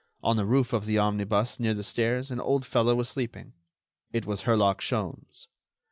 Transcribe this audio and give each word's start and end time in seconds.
On 0.23 0.35
the 0.35 0.47
roof 0.47 0.73
of 0.73 0.87
the 0.87 0.97
omnibus 0.97 1.59
near 1.59 1.75
the 1.75 1.83
stairs 1.83 2.31
an 2.31 2.39
old 2.39 2.65
fellow 2.65 2.95
was 2.95 3.07
sleeping; 3.07 3.53
it 4.11 4.25
was 4.25 4.45
Herlock 4.45 4.79
Sholmes. 4.81 5.45